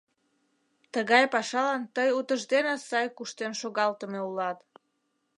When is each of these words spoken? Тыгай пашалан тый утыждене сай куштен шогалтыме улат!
Тыгай 0.93 1.23
пашалан 1.33 1.83
тый 1.95 2.09
утыждене 2.19 2.75
сай 2.87 3.07
куштен 3.17 3.53
шогалтыме 3.61 4.19
улат! 4.29 4.59